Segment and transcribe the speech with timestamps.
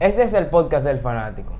[0.00, 1.54] Este es el podcast del fanático.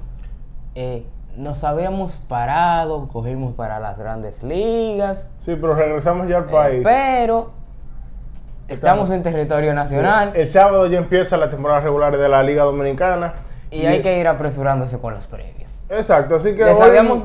[0.74, 1.04] Eh,
[1.36, 5.28] nos habíamos parado, cogimos para las grandes ligas.
[5.36, 6.80] Sí, pero regresamos ya al eh, país.
[6.84, 7.50] pero
[8.68, 12.64] estamos Estamos- en territorio nacional El sábado ya empieza la temporada regular de la Liga
[12.64, 13.34] Dominicana.
[13.70, 15.84] y hay que ir apresurándose con las previas.
[15.88, 17.22] Exacto, así que hoy, habíamos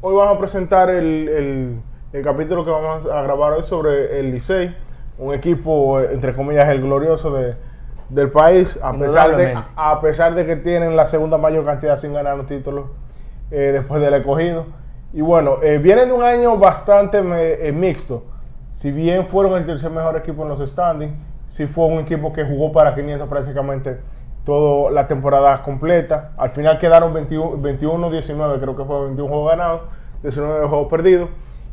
[0.00, 1.80] hoy vamos a presentar el, el-
[2.12, 4.74] el capítulo que vamos a grabar hoy sobre el Licey,
[5.18, 7.56] un equipo, entre comillas, el glorioso de,
[8.08, 9.44] del país, a pesar, de,
[9.76, 12.88] a pesar de que tienen la segunda mayor cantidad sin ganar un título
[13.50, 14.66] eh, después del escogido.
[15.12, 18.24] Y bueno, eh, vienen de un año bastante me- eh, mixto.
[18.72, 21.14] Si bien fueron el tercer mejor equipo en los standings,
[21.48, 24.00] sí fue un equipo que jugó para 500 prácticamente
[24.44, 26.32] toda la temporada completa.
[26.36, 29.80] Al final quedaron 21 21-19, creo que fue 21 juegos ganados,
[30.22, 31.28] 19 juegos perdidos.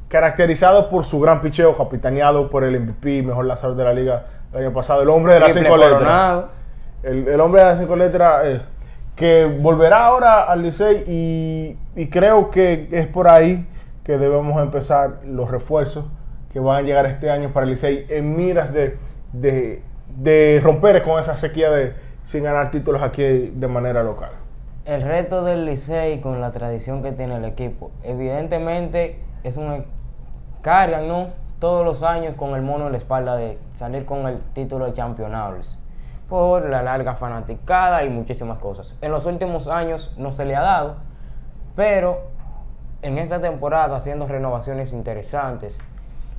[0.08, 4.66] Caracterizado por su gran picheo, capitaneado por el MVP, mejor lanzador de la liga el
[4.66, 6.46] año pasado, el hombre de las cinco letras.
[7.04, 8.62] El, el hombre de las cinco letras eh,
[9.16, 13.68] que volverá ahora al Licey y, y creo que es por ahí
[14.04, 16.06] que debemos empezar los refuerzos
[16.52, 18.98] que van a llegar este año para el Licey en miras de,
[19.32, 19.82] de,
[20.18, 21.94] de romper con esa sequía de
[22.24, 23.24] sin ganar títulos aquí
[23.56, 24.32] de manera local.
[24.86, 29.86] El reto del Licey con la tradición que tiene el equipo, evidentemente es un
[30.62, 31.28] cargan, ¿no?
[31.62, 34.94] Todos los años con el mono en la espalda de salir con el título de
[34.94, 35.78] campeonables
[36.28, 38.98] por la larga fanaticada y muchísimas cosas.
[39.00, 40.96] En los últimos años no se le ha dado,
[41.76, 42.24] pero
[43.04, 45.78] en esta temporada haciendo renovaciones interesantes,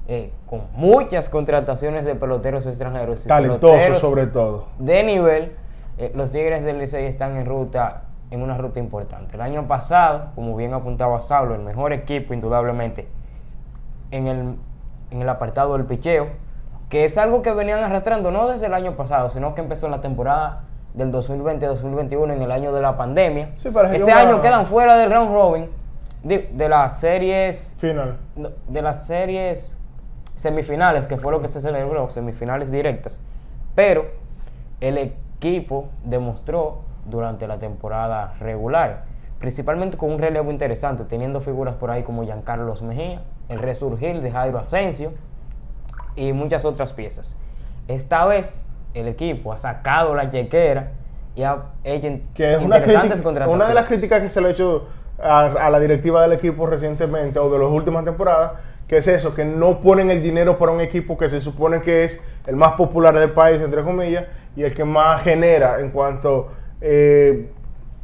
[0.08, 4.64] eh, con muchas contrataciones de peloteros extranjeros y Talentoso peloteros sobre todo.
[4.80, 5.52] de nivel,
[5.98, 9.36] eh, los Tigres del Licey están en ruta, en una ruta importante.
[9.36, 13.06] El año pasado, como bien apuntaba Saulo, el mejor equipo indudablemente
[14.10, 14.56] en el,
[15.12, 16.28] en el apartado del picheo,
[16.88, 19.92] que es algo que venían arrastrando no desde el año pasado, sino que empezó en
[19.92, 23.50] la temporada del 2020-2021, en el año de la pandemia.
[23.54, 25.70] Sí, este año una- quedan fuera del round robin
[26.22, 28.18] de, de las series Final.
[28.68, 29.78] de las series
[30.36, 33.20] semifinales, que fue lo que se celebró, semifinales directas.
[33.74, 34.04] Pero
[34.80, 39.04] el equipo demostró durante la temporada regular,
[39.38, 44.30] principalmente con un relevo interesante, teniendo figuras por ahí como Giancarlos Mejía, el resurgir de
[44.30, 45.12] Jairo Asensio
[46.16, 47.36] y muchas otras piezas.
[47.88, 48.64] Esta vez
[48.94, 50.92] el equipo ha sacado la chequera
[51.34, 53.54] y ha hecho que es una, interesantes crítica- contrataciones.
[53.54, 54.86] una de las críticas que se le ha hecho
[55.22, 58.52] a, a la directiva del equipo recientemente o de las últimas temporadas,
[58.86, 62.04] que es eso, que no ponen el dinero para un equipo que se supone que
[62.04, 66.50] es el más popular del país, entre comillas, y el que más genera en cuanto,
[66.80, 67.50] eh,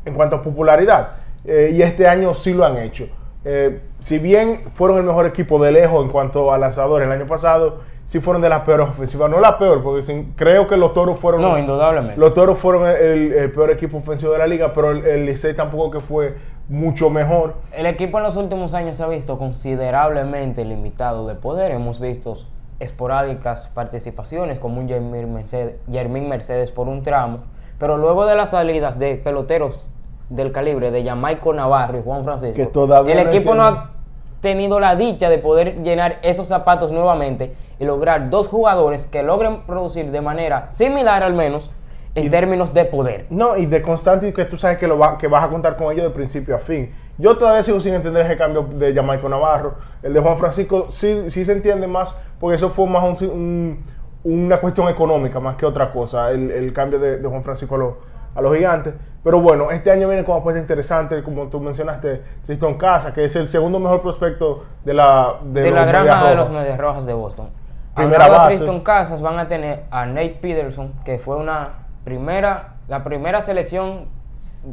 [0.07, 1.11] en cuanto a popularidad.
[1.45, 3.07] Eh, y este año sí lo han hecho.
[3.45, 7.27] Eh, si bien fueron el mejor equipo de lejos en cuanto a lanzadores el año
[7.27, 9.31] pasado, sí fueron de las peores ofensivas.
[9.31, 12.19] No la peor, porque sin- creo que los toros fueron No, indudablemente.
[12.19, 15.55] los toros fueron el, el peor equipo ofensivo de la liga, pero el, el Licey
[15.55, 16.37] tampoco que fue
[16.69, 17.55] mucho mejor.
[17.73, 21.71] El equipo en los últimos años se ha visto considerablemente limitado de poder.
[21.73, 22.35] Hemos visto
[22.81, 27.39] esporádicas participaciones como un Jermín Mercedes, Jermín Mercedes por un tramo,
[27.79, 29.91] pero luego de las salidas de peloteros
[30.31, 33.91] del calibre de Jamaico Navarro y Juan Francisco, Que todavía el no equipo no ha
[34.41, 39.63] tenido la dicha de poder llenar esos zapatos nuevamente y lograr dos jugadores que logren
[39.67, 41.71] producir de manera similar al menos
[42.15, 43.27] en Y- términos de poder.
[43.31, 45.93] No, y de constante que tú sabes que, lo va- que vas a contar con
[45.93, 46.93] ellos de principio a fin.
[47.17, 49.75] Yo todavía sigo sin entender ese cambio de Jamaico Navarro.
[50.03, 53.85] El de Juan Francisco sí, sí se entiende más, porque eso fue más un- un-
[54.25, 57.97] una cuestión económica más que otra cosa, el, el cambio de, de Juan Francisco
[58.35, 58.95] a, a los gigantes.
[59.29, 63.37] Pero bueno, este año viene con apuesta interesante, como tú mencionaste, Tristan Casa, que es
[63.37, 67.13] el segundo mejor prospecto de la, de, los la granja de los Medias Rojas de
[67.13, 67.51] Boston.
[67.95, 68.57] Primera Al lado de base.
[68.57, 74.07] Tristan Casas van a tener a Nate Peterson, que fue una primera, la primera selección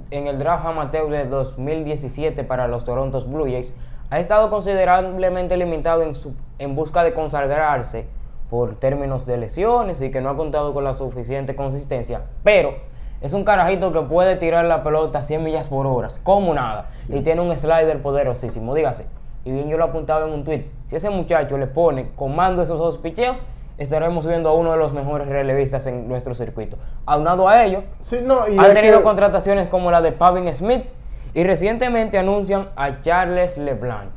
[0.09, 3.73] en el draft amateur de 2017 para los Toronto Blue Jays.
[4.09, 8.07] Ha estado considerablemente limitado en, su, en busca de consagrarse
[8.49, 12.94] por términos de lesiones y que no ha contado con la suficiente consistencia, pero
[13.25, 16.89] es un carajito que puede tirar la pelota a 100 millas por hora, como nada,
[17.09, 19.05] y tiene un slider poderosísimo, dígase.
[19.43, 22.79] Y bien yo lo apuntaba en un tweet, si ese muchacho le pone comando esos
[22.79, 23.41] dos picheos,
[23.77, 26.77] estaremos viendo a uno de los mejores relevistas en nuestro circuito.
[27.05, 30.85] Aunado a ello, Sí, no, y han tenido que- contrataciones como la de Pavin Smith
[31.33, 34.11] y recientemente anuncian a Charles LeBlanc.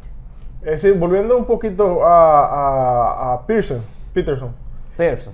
[0.61, 3.82] Es decir, volviendo un poquito a, a, a Pearson,
[4.12, 4.54] Peterson.
[4.96, 5.32] Pearson,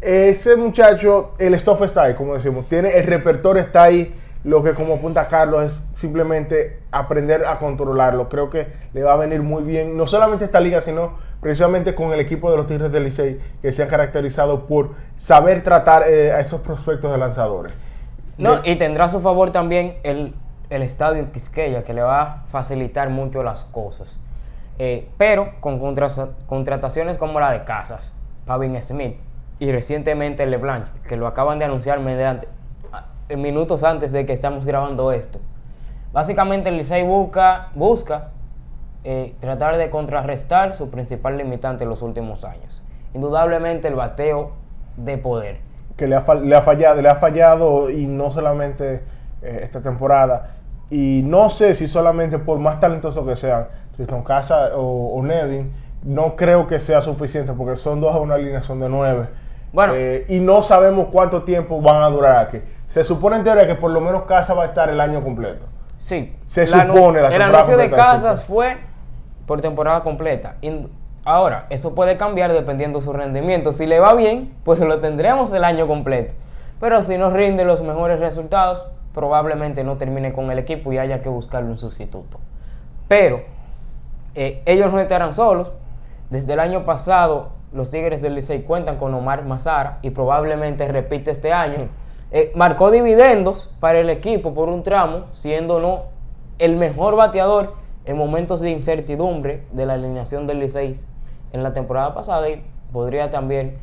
[0.00, 4.14] ese muchacho, el stuff está ahí, como decimos, tiene el repertorio está ahí.
[4.44, 8.28] Lo que como apunta Carlos es simplemente aprender a controlarlo.
[8.28, 12.12] Creo que le va a venir muy bien, no solamente esta liga, sino precisamente con
[12.12, 16.32] el equipo de los Tigres del Licey, que se han caracterizado por saber tratar eh,
[16.32, 17.72] a esos prospectos de lanzadores.
[18.38, 20.34] No, y tendrá a su favor también el,
[20.70, 24.20] el estadio Quisqueya, que le va a facilitar mucho las cosas.
[24.78, 28.14] Eh, pero con contrataciones como la de Casas,
[28.46, 29.16] Pavin Smith
[29.58, 32.48] y recientemente LeBlanc, que lo acaban de anunciar mediante,
[33.36, 35.40] minutos antes de que estamos grabando esto.
[36.12, 38.30] Básicamente Licey busca, busca
[39.04, 42.82] eh, tratar de contrarrestar su principal limitante en los últimos años.
[43.14, 44.52] Indudablemente el bateo
[44.96, 45.60] de poder.
[45.96, 49.02] Que le ha, fallado, le ha fallado y no solamente
[49.42, 50.56] eh, esta temporada.
[50.90, 55.72] Y no sé si solamente por más talentoso que sean, Tristan Casa o, Nevin,
[56.02, 59.28] no creo que sea suficiente porque son dos a una alineación de nueve.
[59.72, 59.94] Bueno.
[59.96, 62.60] Eh, y no sabemos cuánto tiempo van a durar aquí.
[62.86, 65.66] Se supone en teoría que por lo menos Casa va a estar el año completo.
[65.98, 66.34] Sí.
[66.46, 68.78] Se supone la El anuncio de Casas fue
[69.46, 70.56] por temporada completa.
[71.24, 73.72] Ahora, eso puede cambiar dependiendo de su rendimiento.
[73.72, 76.32] Si le va bien, pues lo tendremos el año completo.
[76.80, 81.20] Pero si no rinde los mejores resultados, probablemente no termine con el equipo y haya
[81.20, 82.38] que buscarle un sustituto.
[83.08, 83.42] Pero
[84.34, 85.72] eh, ellos no estarán solos.
[86.30, 91.30] Desde el año pasado, los Tigres del Licey cuentan con Omar Mazara y probablemente repite
[91.30, 91.88] este año.
[92.30, 96.04] Eh, marcó dividendos para el equipo por un tramo, siendo no
[96.58, 97.74] el mejor bateador
[98.04, 100.96] en momentos de incertidumbre de la alineación del Licey
[101.52, 102.62] en la temporada pasada y
[102.92, 103.78] podría también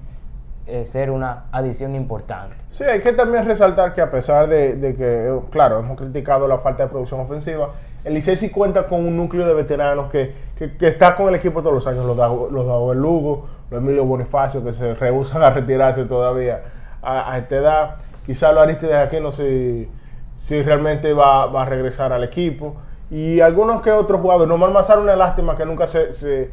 [0.67, 2.55] eh, ser una adición importante.
[2.69, 6.57] Sí, hay que también resaltar que a pesar de, que, eh, claro, hemos criticado la
[6.57, 7.71] falta de producción ofensiva,
[8.03, 10.33] el Licey sí cuenta con un núcleo de veteranos que,
[10.81, 12.17] está con el equipo todos los años, los,
[12.51, 16.61] los Lugo, los Emilio Bonifacio, que se rehusan a retirarse todavía
[17.01, 17.95] a, esta edad.
[18.25, 19.87] Quizá lo Aristides aquí no sé
[20.35, 22.75] si realmente va, a regresar al equipo.
[23.11, 26.51] Y algunos que otros jugadores, Nomás Mazar una lástima que nunca se,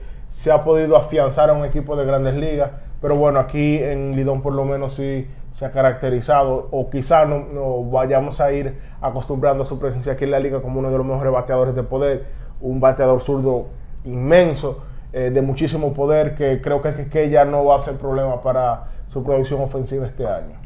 [0.51, 2.71] ha podido afianzar a un equipo de grandes ligas.
[3.03, 7.85] Pero bueno, aquí en Lidón por lo menos sí se ha caracterizado, o quizá no,
[7.85, 11.07] vayamos a ir acostumbrando a su presencia aquí en la liga como uno de los
[11.07, 12.25] mejores bateadores de poder,
[12.63, 13.67] un bateador zurdo
[14.05, 14.83] inmenso,
[15.13, 18.85] eh, de muchísimo poder, que creo que, que ya no va a ser problema para
[19.09, 20.57] su producción ofensiva este año.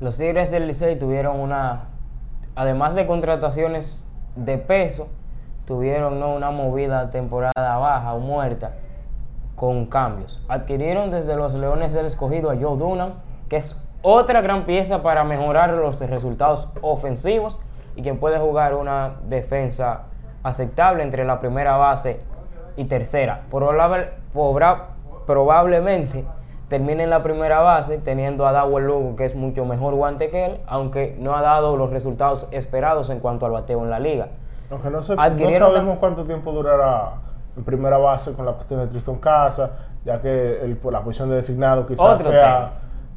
[0.00, 1.88] Los Tigres del Licey tuvieron una,
[2.54, 3.98] además de contrataciones
[4.34, 5.10] de peso,
[5.66, 6.34] tuvieron ¿no?
[6.34, 8.72] una movida temporada baja o muerta
[9.56, 10.42] con cambios.
[10.48, 13.12] Adquirieron desde los Leones del Escogido a Joe Dunham,
[13.48, 17.58] que es otra gran pieza para mejorar los resultados ofensivos
[17.94, 20.02] y que puede jugar una defensa
[20.42, 22.18] aceptable entre la primera base
[22.76, 23.42] y tercera.
[25.26, 26.24] probablemente
[26.68, 30.46] termine en la primera base teniendo a Dawel Lugo, que es mucho mejor guante que
[30.46, 34.28] él, aunque no ha dado los resultados esperados en cuanto al bateo en la liga.
[34.70, 37.12] Aunque no, sabemos cuánto tiempo durará
[37.56, 39.72] en primera base con la cuestión de Tristan Casa,
[40.04, 42.72] ya que el, por la posición de designado quizás sea,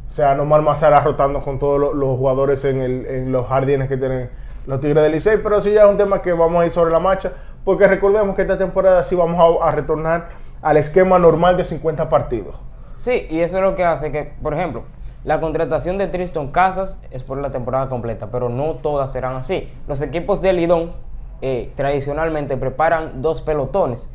[0.07, 4.29] sea normal Mazara rotando con todos los, jugadores en, el, en, los jardines que tienen
[4.67, 6.91] los Tigres del Licey, pero sí ya es un tema que vamos a ir sobre
[6.91, 7.31] la marcha,
[7.63, 10.29] porque recordemos que esta temporada sí vamos a, a retornar
[10.61, 12.55] al esquema normal de 50 partidos.
[12.97, 14.83] Sí, y eso es lo que hace que, por ejemplo,
[15.25, 19.67] la contratación de Tristan Casas es por la temporada completa, pero no todas serán así.
[19.87, 20.93] Los equipos de Lidón
[21.41, 24.14] eh, tradicionalmente preparan dos pelotones.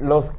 [0.00, 0.32] Los,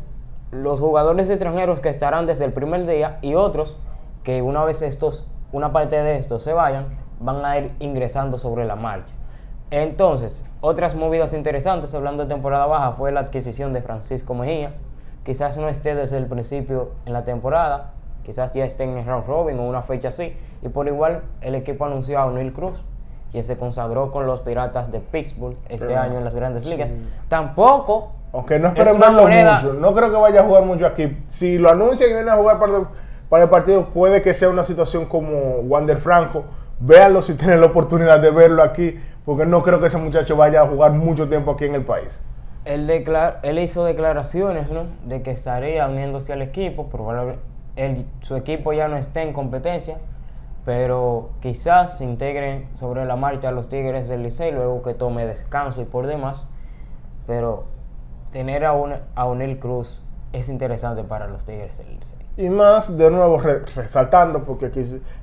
[0.51, 3.77] los jugadores extranjeros que estarán desde el primer día y otros
[4.23, 6.87] que una vez estos, una parte de estos se vayan,
[7.19, 9.13] van a ir ingresando sobre la marcha.
[9.69, 14.73] Entonces, otras movidas interesantes hablando de temporada baja fue la adquisición de Francisco Mejía,
[15.23, 17.91] quizás no esté desde el principio en la temporada,
[18.23, 20.35] quizás ya esté en el round robin o una fecha así.
[20.61, 22.83] Y por igual el equipo anunció a O'Neill Cruz,
[23.31, 26.93] quien se consagró con los Piratas de Pittsburgh este año en las grandes ligas.
[27.29, 28.11] Tampoco.
[28.33, 31.17] Aunque no esperen verlo mucho, no creo que vaya a jugar mucho aquí.
[31.27, 32.83] Si lo anuncian y viene a jugar para,
[33.29, 36.45] para el partido, puede que sea una situación como Wander Franco.
[36.79, 40.61] Véanlo si tienen la oportunidad de verlo aquí, porque no creo que ese muchacho vaya
[40.61, 42.23] a jugar mucho tiempo aquí en el país
[42.65, 42.89] él,
[43.43, 44.85] él hizo declaraciones ¿no?
[45.05, 47.41] de que estaría uniéndose al equipo, probablemente
[48.21, 49.97] su equipo ya no esté en competencia,
[50.65, 55.25] pero quizás se integren sobre la marcha a los Tigres del Licey luego que tome
[55.25, 56.45] descanso y por demás,
[57.25, 57.63] pero
[58.31, 60.01] tener a, un, a Unil Cruz
[60.33, 61.99] es interesante para los Tigres del.
[62.37, 64.71] Y más, de nuevo, resaltando, porque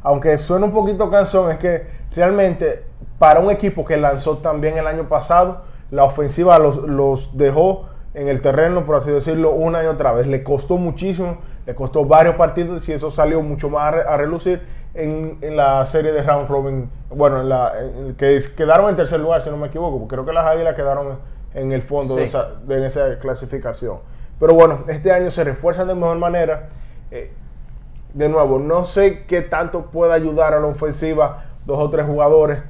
[0.03, 2.85] aunque suena un poquito cansón, es que realmente
[3.19, 8.43] para un equipo que lanzó también el año pasado, la ofensiva los, dejó en el
[8.43, 10.27] terreno, por así decirlo, una y otra vez.
[10.27, 14.61] Le costó muchísimo, le costó varios partidos y eso salió mucho más a, relucir
[14.93, 16.91] en, la serie de round robin.
[17.11, 17.73] Bueno, en la,
[18.19, 21.19] que quedaron en tercer lugar, si no me equivoco, porque creo que las águilas quedaron
[21.61, 23.99] en el fondo de, esa, clasificación.
[24.39, 26.69] Pero bueno, este año se refuerzan de mejor manera.
[27.11, 27.33] Eh,
[28.15, 32.61] de nuevo, no sé qué tanto puede ayudar a la ofensiva dos o tres jugadores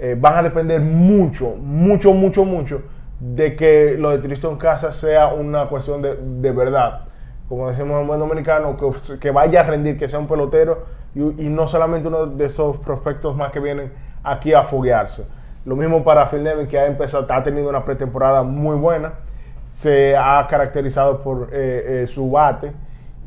[0.00, 2.82] eh, van a depender mucho, mucho, mucho, mucho
[3.18, 7.00] de que lo de Tristan Casas sea una cuestión de, de verdad.
[7.48, 10.84] Como decimos en buen dominicano, que, que, vaya a rendir, que sea un pelotero
[11.16, 15.26] y, y, no solamente uno de esos prospectos más que vienen aquí a foguearse.
[15.64, 19.14] Lo mismo para Phil Nevin, que ha empezado, ha tenido una pretemporada muy buena,
[19.72, 22.72] se ha caracterizado por eh, eh, su bate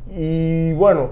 [0.06, 1.10] y bueno,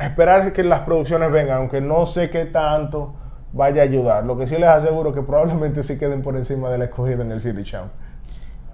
[0.00, 3.14] esperar que las producciones vengan, aunque no sé qué tanto
[3.52, 4.24] vaya a ayudar.
[4.24, 7.40] Lo que sí les aseguro que probablemente sí queden por encima del escogido en el
[7.40, 7.90] City Champ.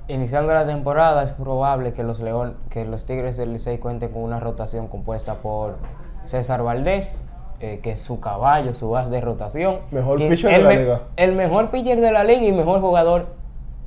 [0.08, 4.22] Iniciando la temporada es probable que los León, que los Tigres del Licey cuenten con
[4.22, 5.76] una rotación compuesta por
[6.26, 7.20] César Valdés,
[7.62, 9.78] eh, que es su caballo, su base de rotación.
[9.90, 11.00] Mejor pitcher de la liga.
[11.16, 13.28] El mejor pitcher de la liga y mejor jugador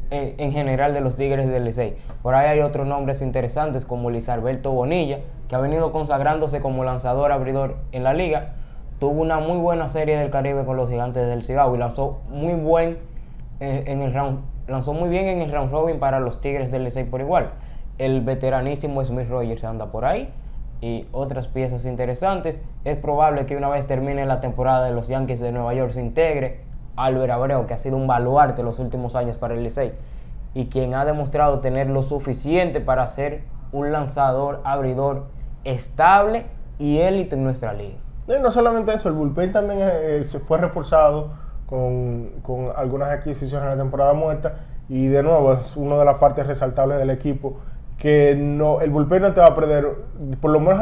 [0.09, 1.95] en, en, general de los Tigres del Licey.
[2.23, 6.83] Por ahí hay otros nombres interesantes como Luis Alberto Bonilla, que ha venido consagrándose como
[6.83, 8.53] lanzador abridor en la liga
[8.99, 12.53] tuvo una muy buena serie del Caribe con los gigantes del Cibao y lanzó muy
[12.53, 12.97] buen
[13.59, 16.83] en, en, el round, lanzó muy bien en el round robin para los Tigres del
[16.83, 17.51] Licey por igual.
[17.97, 20.29] El veteranísimo Smith Rogers anda por ahí
[20.81, 22.63] y otras piezas interesantes.
[22.83, 26.01] Es probable que una vez termine la temporada de los Yankees de Nueva York se
[26.01, 26.61] integre
[26.95, 29.93] Albert Abreu, que ha sido un baluarte los últimos años para el Licey
[30.53, 35.25] y quien ha demostrado tener lo suficiente para ser un lanzador abridor
[35.65, 36.45] estable
[36.79, 37.97] y élite en nuestra liga.
[38.27, 41.33] No, no solamente eso, el bullpen también eh, se fue reforzado
[41.65, 44.55] con, con, algunas adquisiciones en la temporada muerta
[44.87, 47.57] y de nuevo es una de las partes resaltables del equipo
[47.97, 49.87] que no el bullpen no te va a perder,
[50.41, 50.81] por lo menos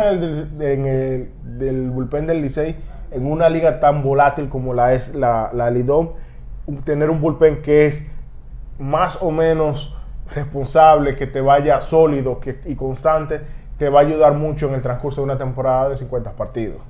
[0.60, 2.76] en el, del bullpen del Licey,
[3.12, 6.14] en una liga tan volátil como la es la, la Lidom,
[6.84, 8.10] tener un bullpen que es
[8.80, 9.96] más o menos
[10.34, 13.42] responsable, que te vaya sólido que, y constante,
[13.78, 16.82] te va a ayudar mucho en el transcurso de una temporada de 50 partidos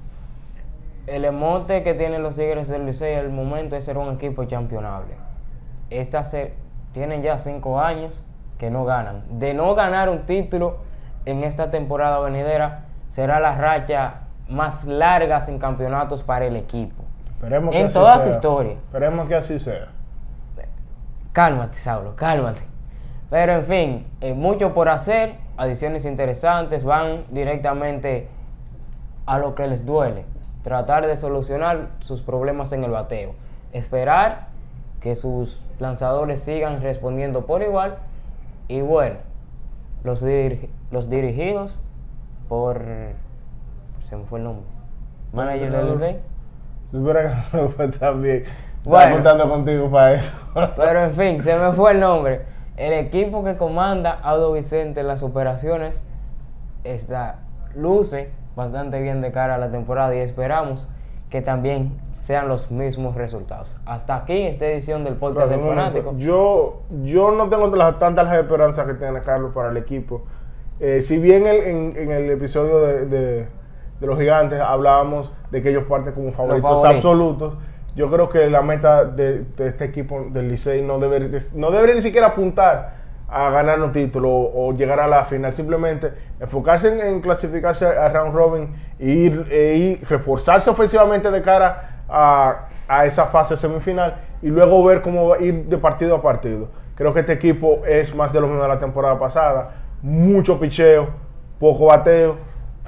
[1.07, 5.15] el emote que tienen los Tigres del Licey al momento es ser un equipo championable.
[5.89, 6.53] Esta se,
[6.93, 8.29] tienen ya cinco años
[8.63, 9.23] que no ganan.
[9.29, 10.77] De no ganar un título
[11.25, 17.03] en esta temporada venidera, será la racha más larga sin campeonatos para el equipo.
[17.33, 18.23] Esperemos que en así toda sea.
[18.23, 18.75] su historia.
[18.85, 19.89] Esperemos que así sea.
[21.33, 22.61] Cálmate, Saulo, cálmate.
[23.29, 28.29] Pero en fin, eh, mucho por hacer, adiciones interesantes, van directamente
[29.25, 30.23] a lo que les duele
[30.63, 33.35] tratar de solucionar sus problemas en el bateo.
[33.73, 34.47] Esperar
[35.01, 37.97] que sus lanzadores sigan respondiendo por igual.
[38.67, 39.17] Y bueno,
[40.03, 40.23] los,
[40.91, 41.79] los dirigidos
[42.47, 42.83] por...
[44.03, 44.65] Se me fue el nombre.
[45.33, 46.19] Manager del Licey.
[46.85, 48.43] Si hubiera que se me fue también.
[48.83, 49.17] Bueno.
[49.17, 50.37] Estaba contando contigo para eso.
[50.75, 52.41] Pero en fin, se me fue el nombre.
[52.75, 56.03] El equipo que comanda Audo Vicente en las operaciones
[56.83, 57.39] está,
[57.75, 60.87] luce bastante bien de cara a la temporada y esperamos
[61.33, 63.75] que también sean los mismos resultados.
[63.87, 66.13] Hasta aquí esta edición del podcast Pero, del fanático.
[66.15, 70.21] Yo, yo no tengo las, tantas las esperanzas que tiene Carlos para el equipo.
[70.79, 73.47] Eh, si bien el- en, en el episodio de, de-
[73.99, 76.95] de los gigantes hablábamos de que ellos parten como favoritos, favoritos.
[76.97, 77.53] absolutos,
[77.95, 82.01] yo creo que la meta de, de este equipo del Licey no no debería ni
[82.01, 83.02] siquiera apuntar
[83.33, 88.33] a ganar un título o, llegar a la final, simplemente enfocarse en, clasificarse a round
[88.33, 94.83] robin e ir, e reforzarse ofensivamente de cara a, a esa fase semifinal y luego
[94.83, 96.69] ver cómo va a ir de partido a partido.
[96.95, 99.71] Creo que este equipo es más de lo mismo de la temporada pasada,
[100.03, 101.07] mucho picheo,
[101.59, 102.37] poco bateo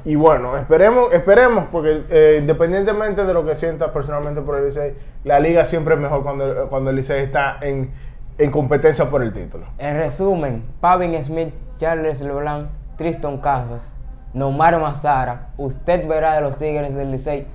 [0.05, 4.93] y bueno, esperemos, esperemos porque eh, independientemente de lo que sientas personalmente por el Licey,
[5.23, 7.91] la liga siempre es mejor cuando, cuando el Licey está en,
[8.37, 9.65] en competencia por el título.
[9.77, 13.91] En resumen, Pavin Smith, Charles LeBlanc, Tristan Casas,
[14.33, 17.47] Nomar Mazara, usted verá de los Tigres del Licey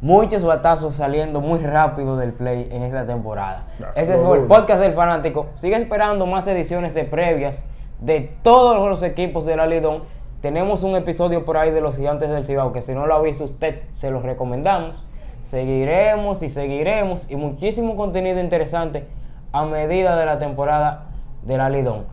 [0.00, 3.66] muchos batazos saliendo muy rápido del play en esta temporada.
[3.94, 5.48] Ese fue el podcast del fanático.
[5.54, 7.64] Sigue esperando más ediciones de previas
[8.00, 10.02] de todos los equipos de la Lidón.
[10.40, 13.20] Tenemos un episodio por ahí de los gigantes del Cibao que si no lo ha
[13.20, 15.04] visto usted, se los recomendamos.
[15.42, 19.08] Seguiremos y seguiremos y muchísimo contenido interesante
[19.52, 21.06] a medida de la temporada
[21.42, 22.06] de la Lidón.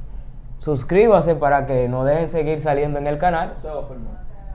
[0.57, 3.53] Suscríbase para que nos dejen seguir saliendo en el canal.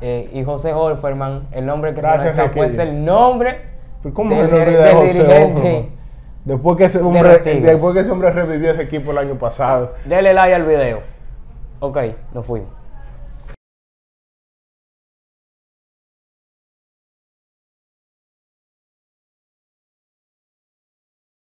[0.00, 3.58] Eh, y José Holferman, el nombre que Gracias, se me escapó es el nombre
[4.14, 5.90] ¿Cómo del, del José dirigente.
[6.44, 9.92] Después que, ese de hombre, después que ese hombre revivió ese equipo el año pasado.
[10.06, 11.00] Dele like al video.
[11.80, 11.98] Ok,
[12.32, 12.79] nos fuimos.